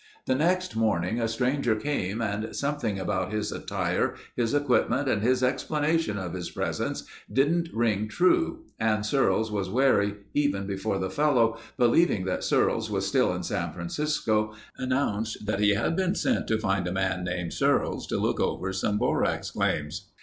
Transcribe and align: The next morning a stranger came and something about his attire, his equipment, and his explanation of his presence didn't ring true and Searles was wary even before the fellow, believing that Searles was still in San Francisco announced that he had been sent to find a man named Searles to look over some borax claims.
The 0.25 0.33
next 0.33 0.75
morning 0.75 1.21
a 1.21 1.27
stranger 1.27 1.75
came 1.75 2.23
and 2.23 2.55
something 2.55 2.97
about 2.97 3.31
his 3.31 3.51
attire, 3.51 4.15
his 4.35 4.51
equipment, 4.55 5.07
and 5.07 5.21
his 5.21 5.43
explanation 5.43 6.17
of 6.17 6.33
his 6.33 6.49
presence 6.49 7.03
didn't 7.31 7.69
ring 7.71 8.07
true 8.07 8.65
and 8.79 9.05
Searles 9.05 9.51
was 9.51 9.69
wary 9.69 10.15
even 10.33 10.65
before 10.65 10.97
the 10.97 11.11
fellow, 11.11 11.59
believing 11.77 12.25
that 12.25 12.43
Searles 12.43 12.89
was 12.89 13.05
still 13.05 13.31
in 13.35 13.43
San 13.43 13.73
Francisco 13.73 14.55
announced 14.75 15.45
that 15.45 15.59
he 15.59 15.75
had 15.75 15.95
been 15.95 16.15
sent 16.15 16.47
to 16.47 16.57
find 16.57 16.87
a 16.87 16.91
man 16.91 17.23
named 17.23 17.53
Searles 17.53 18.07
to 18.07 18.17
look 18.17 18.39
over 18.39 18.73
some 18.73 18.97
borax 18.97 19.51
claims. 19.51 20.09